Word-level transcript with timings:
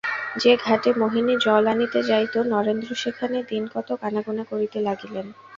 যে 0.35 0.51
ঘাটে 0.59 0.89
মোহিনী 0.99 1.33
জল 1.45 1.63
আনিতে 1.67 1.99
যাইত, 2.09 2.33
নরেন্দ্র 2.51 2.89
সেখানে 3.03 3.37
দিন 3.49 3.63
কতক 3.75 3.99
আনাগোনা 4.07 4.43
করিতে 4.51 4.77
লাগিলেন। 4.87 5.25